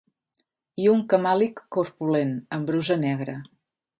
[0.85, 3.39] I un camàlic corpulent, amb brusa negra